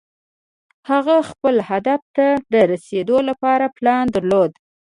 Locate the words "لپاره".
3.29-3.65